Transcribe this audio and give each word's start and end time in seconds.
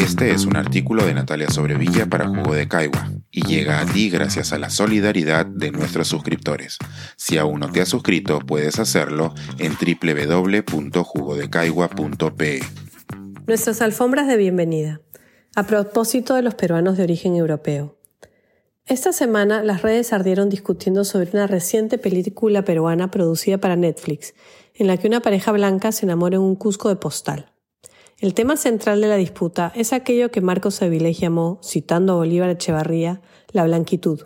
Este 0.00 0.30
es 0.30 0.46
un 0.46 0.56
artículo 0.56 1.04
de 1.04 1.12
Natalia 1.12 1.50
Sobrevilla 1.50 2.06
para 2.06 2.26
Jugo 2.26 2.54
de 2.54 2.66
Caigua 2.66 3.10
y 3.30 3.46
llega 3.46 3.80
a 3.80 3.86
ti 3.86 4.08
gracias 4.08 4.54
a 4.54 4.58
la 4.58 4.70
solidaridad 4.70 5.44
de 5.44 5.70
nuestros 5.70 6.08
suscriptores. 6.08 6.78
Si 7.16 7.36
aún 7.36 7.60
no 7.60 7.70
te 7.70 7.82
has 7.82 7.90
suscrito, 7.90 8.38
puedes 8.40 8.78
hacerlo 8.78 9.34
en 9.58 9.74
www.jugodecaigua.pe. 9.74 12.60
Nuestras 13.46 13.82
alfombras 13.82 14.26
de 14.26 14.38
bienvenida. 14.38 15.02
A 15.54 15.66
propósito 15.66 16.34
de 16.34 16.40
los 16.40 16.54
peruanos 16.54 16.96
de 16.96 17.02
origen 17.02 17.36
europeo. 17.36 17.98
Esta 18.86 19.12
semana 19.12 19.62
las 19.62 19.82
redes 19.82 20.14
ardieron 20.14 20.48
discutiendo 20.48 21.04
sobre 21.04 21.28
una 21.34 21.46
reciente 21.46 21.98
película 21.98 22.64
peruana 22.64 23.10
producida 23.10 23.58
para 23.58 23.76
Netflix, 23.76 24.32
en 24.74 24.86
la 24.86 24.96
que 24.96 25.08
una 25.08 25.20
pareja 25.20 25.52
blanca 25.52 25.92
se 25.92 26.06
enamora 26.06 26.36
en 26.36 26.42
un 26.42 26.56
cusco 26.56 26.88
de 26.88 26.96
postal. 26.96 27.52
El 28.20 28.34
tema 28.34 28.58
central 28.58 29.00
de 29.00 29.08
la 29.08 29.16
disputa 29.16 29.72
es 29.74 29.94
aquello 29.94 30.30
que 30.30 30.42
Marcos 30.42 30.82
Avilés 30.82 31.18
llamó, 31.18 31.58
citando 31.64 32.12
a 32.12 32.16
Bolívar 32.16 32.50
Echevarría, 32.50 33.22
la 33.50 33.64
blanquitud. 33.64 34.24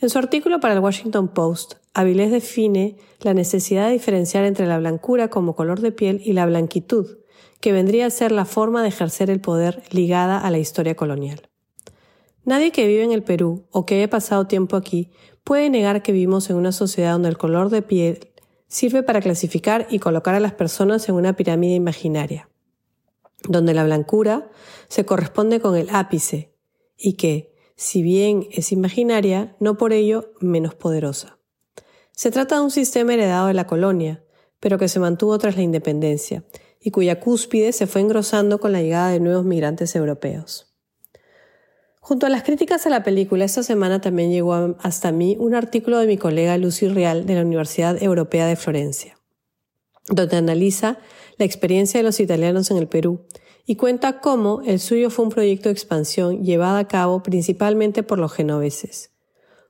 En 0.00 0.08
su 0.08 0.18
artículo 0.18 0.60
para 0.60 0.74
el 0.74 0.80
Washington 0.80 1.26
Post, 1.26 1.74
Avilés 1.94 2.30
define 2.30 2.96
la 3.22 3.34
necesidad 3.34 3.86
de 3.86 3.94
diferenciar 3.94 4.44
entre 4.44 4.68
la 4.68 4.78
blancura 4.78 5.30
como 5.30 5.56
color 5.56 5.80
de 5.80 5.90
piel 5.90 6.22
y 6.24 6.32
la 6.32 6.46
blanquitud, 6.46 7.18
que 7.58 7.72
vendría 7.72 8.06
a 8.06 8.10
ser 8.10 8.30
la 8.30 8.44
forma 8.44 8.82
de 8.82 8.88
ejercer 8.90 9.30
el 9.30 9.40
poder 9.40 9.82
ligada 9.90 10.38
a 10.38 10.48
la 10.52 10.58
historia 10.58 10.94
colonial. 10.94 11.48
Nadie 12.44 12.70
que 12.70 12.86
vive 12.86 13.02
en 13.02 13.10
el 13.10 13.24
Perú 13.24 13.66
o 13.72 13.84
que 13.84 13.96
haya 13.96 14.08
pasado 14.08 14.46
tiempo 14.46 14.76
aquí 14.76 15.10
puede 15.42 15.70
negar 15.70 16.04
que 16.04 16.12
vivimos 16.12 16.50
en 16.50 16.56
una 16.56 16.70
sociedad 16.70 17.14
donde 17.14 17.30
el 17.30 17.36
color 17.36 17.68
de 17.70 17.82
piel 17.82 18.28
sirve 18.68 19.02
para 19.02 19.20
clasificar 19.20 19.88
y 19.90 19.98
colocar 19.98 20.36
a 20.36 20.40
las 20.40 20.52
personas 20.52 21.08
en 21.08 21.16
una 21.16 21.32
pirámide 21.32 21.74
imaginaria, 21.74 22.47
donde 23.48 23.74
la 23.74 23.84
blancura 23.84 24.50
se 24.88 25.04
corresponde 25.04 25.60
con 25.60 25.76
el 25.76 25.88
ápice 25.90 26.54
y 26.96 27.14
que, 27.14 27.54
si 27.76 28.02
bien 28.02 28.46
es 28.52 28.72
imaginaria, 28.72 29.56
no 29.60 29.76
por 29.76 29.92
ello 29.92 30.32
menos 30.40 30.74
poderosa. 30.74 31.38
Se 32.12 32.30
trata 32.30 32.56
de 32.56 32.62
un 32.62 32.70
sistema 32.70 33.14
heredado 33.14 33.48
de 33.48 33.54
la 33.54 33.66
colonia, 33.66 34.24
pero 34.60 34.78
que 34.78 34.88
se 34.88 35.00
mantuvo 35.00 35.38
tras 35.38 35.56
la 35.56 35.62
independencia 35.62 36.44
y 36.80 36.90
cuya 36.90 37.20
cúspide 37.20 37.72
se 37.72 37.86
fue 37.86 38.00
engrosando 38.00 38.58
con 38.60 38.72
la 38.72 38.82
llegada 38.82 39.10
de 39.10 39.20
nuevos 39.20 39.44
migrantes 39.44 39.94
europeos. 39.94 40.74
Junto 42.00 42.26
a 42.26 42.30
las 42.30 42.42
críticas 42.42 42.86
a 42.86 42.90
la 42.90 43.02
película, 43.02 43.44
esta 43.44 43.62
semana 43.62 44.00
también 44.00 44.30
llegó 44.30 44.76
hasta 44.80 45.12
mí 45.12 45.36
un 45.38 45.54
artículo 45.54 45.98
de 45.98 46.06
mi 46.06 46.16
colega 46.16 46.56
Lucy 46.56 46.88
Real 46.88 47.26
de 47.26 47.34
la 47.34 47.42
Universidad 47.42 48.02
Europea 48.02 48.46
de 48.46 48.56
Florencia, 48.56 49.17
donde 50.08 50.36
analiza 50.36 50.98
la 51.36 51.44
experiencia 51.44 51.98
de 51.98 52.04
los 52.04 52.20
italianos 52.20 52.70
en 52.70 52.76
el 52.76 52.88
Perú 52.88 53.26
y 53.66 53.76
cuenta 53.76 54.20
cómo 54.20 54.62
el 54.64 54.80
suyo 54.80 55.10
fue 55.10 55.26
un 55.26 55.30
proyecto 55.30 55.68
de 55.68 55.74
expansión 55.74 56.42
llevado 56.42 56.78
a 56.78 56.88
cabo 56.88 57.22
principalmente 57.22 58.02
por 58.02 58.18
los 58.18 58.32
genoveses. 58.32 59.10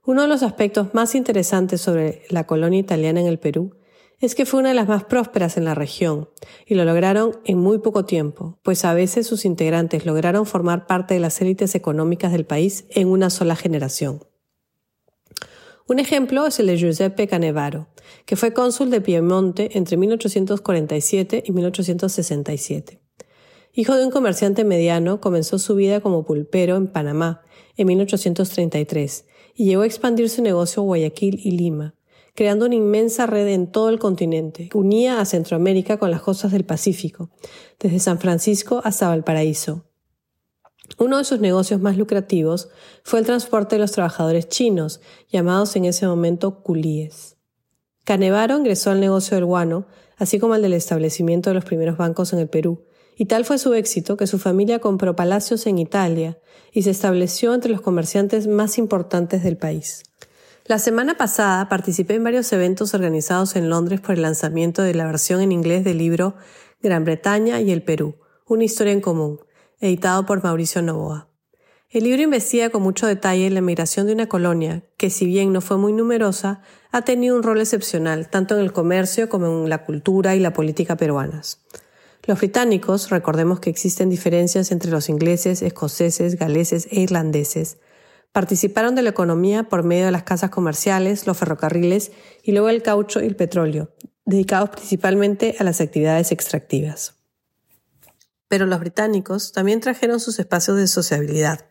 Uno 0.05 0.21
de 0.21 0.27
los 0.27 0.41
aspectos 0.41 0.93
más 0.93 1.15
interesantes 1.15 1.81
sobre 1.81 2.23
la 2.29 2.47
colonia 2.47 2.79
italiana 2.79 3.19
en 3.19 3.27
el 3.27 3.39
Perú 3.39 3.75
es 4.21 4.35
que 4.35 4.45
fue 4.45 4.59
una 4.59 4.69
de 4.69 4.75
las 4.75 4.87
más 4.87 5.03
prósperas 5.05 5.55
en 5.57 5.65
la 5.65 5.75
región, 5.75 6.29
y 6.65 6.75
lo 6.75 6.83
lograron 6.83 7.39
en 7.45 7.57
muy 7.57 7.79
poco 7.79 8.05
tiempo, 8.05 8.59
pues 8.63 8.83
a 8.83 8.93
veces 8.93 9.27
sus 9.27 9.45
integrantes 9.45 10.05
lograron 10.05 10.45
formar 10.45 10.87
parte 10.87 11.13
de 11.13 11.19
las 11.19 11.39
élites 11.41 11.75
económicas 11.75 12.31
del 12.31 12.45
país 12.45 12.85
en 12.89 13.07
una 13.07 13.29
sola 13.29 13.55
generación. 13.55 14.21
Un 15.89 15.97
ejemplo 15.97 16.45
es 16.45 16.59
el 16.59 16.67
de 16.67 16.77
Giuseppe 16.77 17.27
Canevaro, 17.27 17.87
que 18.27 18.35
fue 18.35 18.53
cónsul 18.53 18.91
de 18.91 19.01
Piemonte 19.01 19.75
entre 19.75 19.97
1847 19.97 21.41
y 21.43 21.51
1867. 21.51 23.01
Hijo 23.73 23.95
de 23.95 24.05
un 24.05 24.11
comerciante 24.11 24.63
mediano, 24.63 25.19
comenzó 25.19 25.57
su 25.57 25.73
vida 25.73 25.99
como 25.99 26.25
pulpero 26.25 26.75
en 26.75 26.85
Panamá 26.85 27.41
en 27.75 27.87
1833 27.87 29.25
y 29.55 29.65
llegó 29.65 29.81
a 29.81 29.87
expandir 29.87 30.29
su 30.29 30.43
negocio 30.43 30.83
a 30.83 30.85
Guayaquil 30.85 31.41
y 31.43 31.51
Lima, 31.57 31.95
creando 32.35 32.67
una 32.67 32.75
inmensa 32.75 33.25
red 33.25 33.47
en 33.47 33.65
todo 33.71 33.89
el 33.89 33.97
continente, 33.97 34.69
que 34.69 34.77
unía 34.77 35.19
a 35.19 35.25
Centroamérica 35.25 35.97
con 35.97 36.11
las 36.11 36.21
costas 36.21 36.51
del 36.51 36.65
Pacífico, 36.65 37.31
desde 37.79 37.97
San 37.97 38.19
Francisco 38.19 38.79
hasta 38.83 39.07
Valparaíso. 39.07 39.88
Uno 40.97 41.17
de 41.17 41.23
sus 41.23 41.39
negocios 41.39 41.79
más 41.81 41.97
lucrativos 41.97 42.69
fue 43.03 43.19
el 43.19 43.25
transporte 43.25 43.75
de 43.75 43.81
los 43.81 43.91
trabajadores 43.91 44.47
chinos, 44.49 45.01
llamados 45.31 45.75
en 45.75 45.85
ese 45.85 46.07
momento 46.07 46.61
culíes. 46.61 47.37
Canevaro 48.03 48.57
ingresó 48.57 48.91
al 48.91 48.99
negocio 48.99 49.35
del 49.35 49.45
guano, 49.45 49.85
así 50.17 50.39
como 50.39 50.55
al 50.55 50.61
del 50.61 50.73
establecimiento 50.73 51.49
de 51.49 51.53
los 51.53 51.65
primeros 51.65 51.97
bancos 51.97 52.33
en 52.33 52.39
el 52.39 52.49
Perú, 52.49 52.85
y 53.15 53.25
tal 53.25 53.45
fue 53.45 53.57
su 53.57 53.73
éxito 53.73 54.17
que 54.17 54.27
su 54.27 54.39
familia 54.39 54.79
compró 54.79 55.15
palacios 55.15 55.67
en 55.67 55.77
Italia 55.77 56.39
y 56.71 56.83
se 56.83 56.89
estableció 56.89 57.53
entre 57.53 57.71
los 57.71 57.81
comerciantes 57.81 58.47
más 58.47 58.77
importantes 58.77 59.43
del 59.43 59.57
país. 59.57 60.03
La 60.65 60.79
semana 60.79 61.17
pasada 61.17 61.67
participé 61.67 62.15
en 62.15 62.23
varios 62.23 62.51
eventos 62.53 62.93
organizados 62.93 63.55
en 63.55 63.69
Londres 63.69 64.01
por 64.01 64.15
el 64.15 64.21
lanzamiento 64.21 64.83
de 64.83 64.93
la 64.93 65.05
versión 65.05 65.41
en 65.41 65.51
inglés 65.51 65.83
del 65.83 65.97
libro 65.97 66.35
Gran 66.81 67.03
Bretaña 67.03 67.59
y 67.59 67.71
el 67.71 67.83
Perú, 67.83 68.15
una 68.47 68.63
historia 68.63 68.93
en 68.93 69.01
común, 69.01 69.39
editado 69.79 70.25
por 70.25 70.43
Mauricio 70.43 70.81
Novoa. 70.81 71.27
El 71.89 72.03
libro 72.03 72.21
investiga 72.21 72.69
con 72.69 72.83
mucho 72.83 73.07
detalle 73.07 73.49
la 73.49 73.61
migración 73.61 74.07
de 74.07 74.13
una 74.13 74.29
colonia 74.29 74.83
que, 74.97 75.09
si 75.09 75.25
bien 75.25 75.51
no 75.51 75.61
fue 75.61 75.77
muy 75.77 75.91
numerosa, 75.91 76.61
ha 76.91 77.01
tenido 77.01 77.35
un 77.35 77.43
rol 77.43 77.59
excepcional 77.59 78.29
tanto 78.29 78.55
en 78.55 78.61
el 78.61 78.73
comercio 78.73 79.29
como 79.29 79.47
en 79.47 79.69
la 79.69 79.85
cultura 79.85 80.35
y 80.35 80.39
la 80.39 80.53
política 80.53 80.97
peruanas. 80.97 81.65
Los 82.25 82.39
británicos, 82.39 83.09
recordemos 83.09 83.59
que 83.59 83.69
existen 83.69 84.09
diferencias 84.09 84.71
entre 84.71 84.91
los 84.91 85.09
ingleses, 85.09 85.61
escoceses, 85.61 86.37
galeses 86.37 86.87
e 86.91 86.99
irlandeses, 86.99 87.77
Participaron 88.31 88.93
de 88.93 89.01
la 89.01 89.09
economía 89.09 89.63
por 89.63 89.83
medio 89.83 90.05
de 90.05 90.11
las 90.11 90.23
casas 90.23 90.51
comerciales, 90.51 91.25
los 91.25 91.37
ferrocarriles 91.37 92.11
y 92.43 92.51
luego 92.51 92.69
el 92.69 92.83
caucho 92.83 93.21
y 93.21 93.25
el 93.25 93.35
petróleo, 93.35 93.91
dedicados 94.25 94.69
principalmente 94.69 95.55
a 95.59 95.63
las 95.63 95.81
actividades 95.81 96.31
extractivas. 96.31 97.18
Pero 98.49 98.65
los 98.65 98.81
británicos 98.81 99.53
también 99.53 99.79
trajeron 99.79 100.19
sus 100.19 100.37
espacios 100.39 100.75
de 100.75 100.87
sociabilidad. 100.87 101.67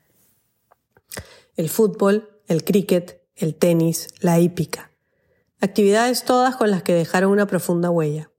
El 1.54 1.68
fútbol, 1.68 2.40
el 2.46 2.64
cricket, 2.64 3.20
el 3.36 3.54
tenis, 3.54 4.08
la 4.20 4.40
hípica. 4.40 4.90
Actividades 5.60 6.24
todas 6.24 6.56
con 6.56 6.70
las 6.70 6.82
que 6.82 6.94
dejaron 6.94 7.32
una 7.32 7.46
profunda 7.46 7.90
huella. 7.90 8.30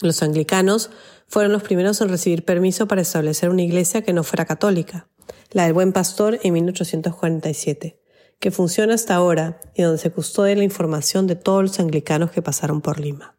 Los 0.00 0.20
anglicanos 0.24 0.90
fueron 1.28 1.52
los 1.52 1.62
primeros 1.62 2.00
en 2.00 2.08
recibir 2.08 2.44
permiso 2.44 2.88
para 2.88 3.02
establecer 3.02 3.50
una 3.50 3.62
iglesia 3.62 4.02
que 4.02 4.12
no 4.12 4.24
fuera 4.24 4.46
católica 4.46 5.06
la 5.52 5.64
del 5.64 5.74
Buen 5.74 5.92
Pastor 5.92 6.38
en 6.42 6.54
1847, 6.54 8.00
que 8.38 8.50
funciona 8.50 8.94
hasta 8.94 9.14
ahora 9.14 9.60
y 9.74 9.82
donde 9.82 9.98
se 9.98 10.10
custodia 10.10 10.56
la 10.56 10.64
información 10.64 11.26
de 11.26 11.36
todos 11.36 11.62
los 11.62 11.80
anglicanos 11.80 12.30
que 12.30 12.42
pasaron 12.42 12.80
por 12.80 12.98
Lima. 12.98 13.36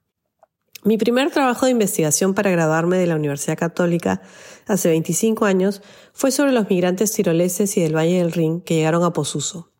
Mi 0.86 0.98
primer 0.98 1.32
trabajo 1.32 1.66
de 1.66 1.72
investigación 1.72 2.34
para 2.34 2.52
graduarme 2.52 2.98
de 2.98 3.08
la 3.08 3.16
Universidad 3.16 3.58
Católica 3.58 4.22
hace 4.68 4.90
25 4.90 5.46
años 5.46 5.82
fue 6.12 6.30
sobre 6.30 6.52
los 6.52 6.70
migrantes 6.70 7.14
tiroleses 7.14 7.78
y 7.78 7.82
del 7.82 7.96
Valle 7.96 8.18
del 8.18 8.34
Rin 8.34 8.60
que 8.60 8.76
llegaron 8.76 9.04
a 9.04 9.14
Posuso. 9.14 9.72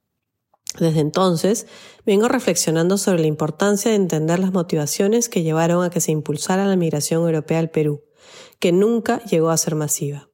Desde 0.80 1.02
entonces, 1.02 1.68
vengo 2.06 2.30
reflexionando 2.30 2.98
sobre 2.98 3.20
la 3.20 3.28
importancia 3.28 3.92
de 3.92 3.98
entender 3.98 4.40
las 4.40 4.54
motivaciones 4.54 5.28
que 5.28 5.44
llevaron 5.44 5.84
a 5.84 5.90
que 5.90 6.00
se 6.00 6.14
impulsara 6.14 6.66
la 6.66 6.78
migración 6.78 7.24
europea 7.24 7.60
al 7.60 7.70
Perú, 7.70 8.06
que 8.60 8.72
nunca 8.72 9.22
llegó 9.26 9.50
a 9.50 9.58
ser 9.58 9.76
masiva. 9.76 10.30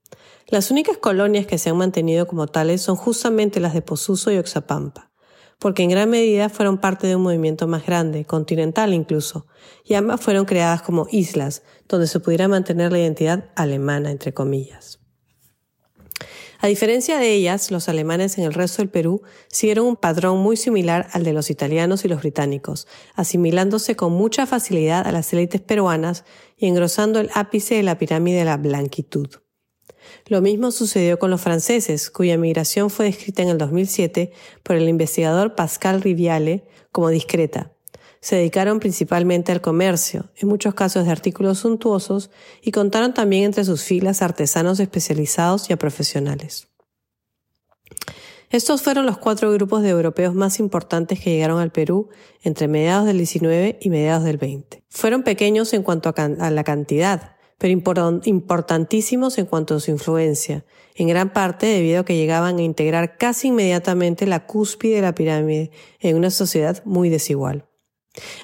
Las 0.48 0.70
únicas 0.70 0.98
colonias 0.98 1.48
que 1.48 1.58
se 1.58 1.72
han 1.72 1.78
mantenido 1.78 2.28
como 2.28 2.46
tales 2.46 2.84
son 2.84 2.96
justamente 2.96 3.60
las 3.60 3.74
de 3.74 3.82
Posuso 3.82 4.32
y 4.32 4.38
Oxapampa, 4.38 5.09
porque 5.60 5.84
en 5.84 5.90
gran 5.90 6.10
medida 6.10 6.50
fueron 6.50 6.80
parte 6.80 7.06
de 7.06 7.18
un 7.18 7.22
movimiento 7.22 7.68
más 7.68 7.86
grande, 7.86 8.26
continental 8.26 8.94
incluso, 8.94 9.46
y 9.84 9.94
ambas 9.94 10.22
fueron 10.22 10.46
creadas 10.46 10.82
como 10.82 11.08
islas, 11.12 11.64
donde 11.88 12.08
se 12.08 12.20
pudiera 12.20 12.48
mantener 12.48 12.92
la 12.92 13.00
identidad 13.00 13.50
alemana, 13.56 14.10
entre 14.10 14.34
comillas. 14.34 15.00
A 16.62 16.68
diferencia 16.68 17.18
de 17.20 17.34
ellas, 17.34 17.72
los 17.72 17.88
alemanes 17.88 18.38
en 18.38 18.44
el 18.44 18.54
resto 18.54 18.82
del 18.82 18.90
Perú 18.90 19.22
siguieron 19.48 19.86
un 19.86 19.96
patrón 19.96 20.40
muy 20.40 20.58
similar 20.58 21.08
al 21.14 21.24
de 21.24 21.32
los 21.32 21.50
italianos 21.50 22.04
y 22.04 22.10
los 22.10 22.20
británicos, 22.20 22.86
asimilándose 23.16 23.96
con 23.96 24.12
mucha 24.12 24.46
facilidad 24.46 25.08
a 25.08 25.14
las 25.14 25.32
élites 25.32 25.62
peruanas 25.62 26.26
y 26.58 26.68
engrosando 26.68 27.22
el 27.22 27.30
ápice 27.34 27.76
de 27.76 27.84
la 27.84 27.98
pirámide 27.98 28.40
de 28.40 28.46
la 28.46 28.58
blanquitud. 28.58 29.30
Lo 30.28 30.42
mismo 30.42 30.72
sucedió 30.72 31.20
con 31.20 31.30
los 31.30 31.42
franceses, 31.42 32.10
cuya 32.10 32.38
migración 32.38 32.90
fue 32.90 33.06
descrita 33.06 33.42
en 33.42 33.50
el 33.50 33.58
2007 33.58 34.32
por 34.64 34.76
el 34.76 34.88
investigador 34.90 35.56
Pascal 35.56 36.02
Riviale 36.02 36.66
como 36.92 37.10
discreta. 37.10 37.72
Se 38.22 38.36
dedicaron 38.36 38.80
principalmente 38.80 39.52
al 39.52 39.62
comercio, 39.62 40.30
en 40.36 40.50
muchos 40.50 40.74
casos 40.74 41.06
de 41.06 41.12
artículos 41.12 41.60
suntuosos, 41.60 42.32
y 42.62 42.72
contaron 42.72 43.14
también 43.14 43.46
entre 43.46 43.64
sus 43.64 43.84
filas 43.84 44.22
artesanos 44.22 44.80
especializados 44.80 45.70
y 45.70 45.74
a 45.74 45.78
profesionales. 45.78 46.68
Estos 48.50 48.82
fueron 48.82 49.06
los 49.06 49.20
cuatro 49.20 49.52
grupos 49.52 49.84
de 49.84 49.90
europeos 49.90 50.34
más 50.34 50.60
importantes 50.60 51.20
que 51.20 51.30
llegaron 51.30 51.60
al 51.60 51.72
Perú 51.72 52.10
entre 52.42 52.68
mediados 52.68 53.06
del 53.06 53.18
19 53.18 53.78
y 53.80 53.90
mediados 53.92 54.24
del 54.24 54.38
20. 54.38 54.84
Fueron 54.90 55.22
pequeños 55.22 55.72
en 55.74 55.84
cuanto 55.84 56.12
a, 56.16 56.50
la 56.50 56.64
cantidad, 56.64 57.36
pero 57.60 57.74
importantísimos 58.24 59.38
en 59.38 59.46
cuanto 59.46 59.76
a 59.76 59.80
su 59.80 59.92
influencia, 59.92 60.66
en 60.96 61.10
gran 61.10 61.32
parte 61.34 61.68
debido 61.68 62.00
a 62.00 62.06
que 62.06 62.16
llegaban 62.16 62.58
a 62.58 62.64
integrar 62.64 63.18
casi 63.18 63.50
inmediatamente 63.50 64.26
la 64.26 64.48
cúspide 64.48 64.96
de 64.96 65.02
la 65.02 65.14
pirámide 65.14 65.70
en 66.00 66.16
una 66.16 66.32
sociedad 66.32 66.82
muy 66.86 67.10
desigual. 67.10 67.66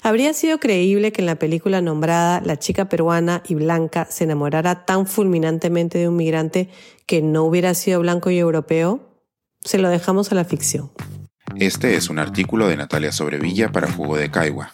Habría 0.04 0.34
sido 0.34 0.60
creíble 0.60 1.12
que 1.12 1.22
en 1.22 1.26
la 1.26 1.40
película 1.40 1.82
nombrada 1.82 2.42
la 2.42 2.60
chica 2.60 2.88
peruana 2.90 3.42
y 3.48 3.56
blanca 3.56 4.06
se 4.10 4.26
enamorara 4.26 4.86
tan 4.86 5.08
fulminantemente 5.08 5.98
de 5.98 6.10
un 6.10 6.18
migrante 6.18 6.70
que 7.06 7.22
no 7.22 7.44
hubiera 7.44 7.74
sido 7.74 8.02
blanco 8.02 8.30
y 8.30 8.38
europeo. 8.38 9.22
Se 9.64 9.78
lo 9.78 9.90
dejamos 9.90 10.32
a 10.32 10.36
la 10.36 10.46
ficción. 10.46 10.92
Este 11.56 11.96
es 11.96 12.10
un 12.10 12.20
artículo 12.20 12.68
de 12.68 12.76
Natalia 12.76 13.12
Sobrevilla 13.12 13.72
para 13.72 13.92
Jugo 13.92 14.18
de 14.18 14.30
Caigua 14.30 14.74